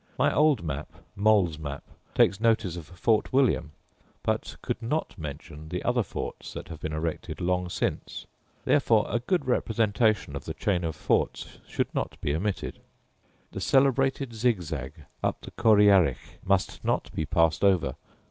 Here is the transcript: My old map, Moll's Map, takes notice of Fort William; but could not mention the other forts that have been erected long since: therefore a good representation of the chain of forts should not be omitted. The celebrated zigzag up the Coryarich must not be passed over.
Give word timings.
My 0.17 0.33
old 0.33 0.63
map, 0.63 0.89
Moll's 1.15 1.59
Map, 1.59 1.83
takes 2.15 2.41
notice 2.41 2.75
of 2.75 2.87
Fort 2.87 3.31
William; 3.31 3.71
but 4.23 4.55
could 4.63 4.81
not 4.81 5.15
mention 5.15 5.69
the 5.69 5.83
other 5.83 6.01
forts 6.01 6.53
that 6.53 6.69
have 6.69 6.79
been 6.79 6.91
erected 6.91 7.39
long 7.39 7.69
since: 7.69 8.25
therefore 8.65 9.05
a 9.09 9.19
good 9.19 9.45
representation 9.45 10.35
of 10.35 10.45
the 10.45 10.55
chain 10.55 10.83
of 10.83 10.95
forts 10.95 11.59
should 11.67 11.93
not 11.93 12.19
be 12.19 12.33
omitted. 12.33 12.79
The 13.51 13.61
celebrated 13.61 14.33
zigzag 14.33 15.05
up 15.23 15.39
the 15.41 15.51
Coryarich 15.51 16.39
must 16.43 16.83
not 16.83 17.11
be 17.13 17.27
passed 17.27 17.63
over. 17.63 17.93